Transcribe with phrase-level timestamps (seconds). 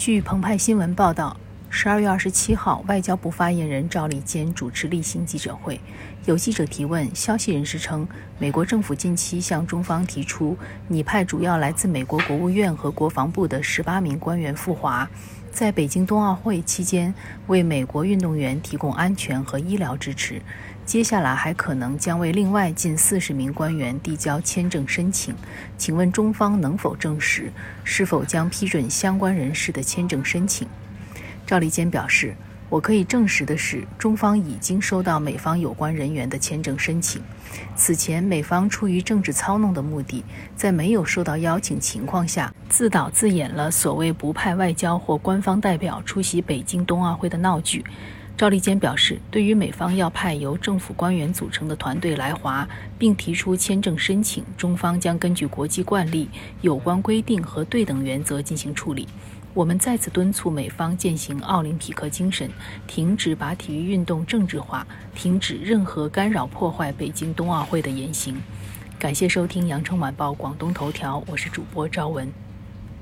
[0.00, 1.36] 据澎湃新闻报道，
[1.72, 5.80] 十二月二十七号，外交部发言人赵立坚主持例行记者会。
[6.26, 8.06] 有记者提问，消息人士称，
[8.38, 15.08] 美国政府近期向中方提出，拟派主要来自美国国务院和国防部的十八名官员赴华，
[15.52, 17.14] 在北京冬奥会期间
[17.46, 20.42] 为美国运动员提供安全和医疗支持。
[20.84, 25.32] 接下来还可能将为另外近四十名官员递交签证申请，
[25.78, 27.52] 请问中方能否证实，
[27.84, 30.66] 是否将批准相关人士的签证申请？
[31.50, 32.36] 赵立坚表示，
[32.68, 37.20] 我可以证实的是，中方已经收到美方有关人员的签证申请。
[37.74, 40.22] 此前，美方出于政治操弄的目的，
[40.54, 47.84] 在没有受到邀请情况下，自导自演了所谓不派外交或官方代表出席北京冬奥会的闹剧。
[48.36, 52.64] 赵立坚表示，对于美方要派由政府官员组成的团队来华，
[52.96, 59.08] 并提出签证申请，中方将根据国际惯例、有关规定和对等原则进行处理。
[59.52, 62.48] 我们再次敦促美方践行奥林匹克精神，
[62.86, 68.40] 停止把体育运动政治化，停止任何干扰破坏北京冬奥会的言行。
[68.96, 72.49] 感谢收听《羊城晚报广东头条》，我是主播赵文。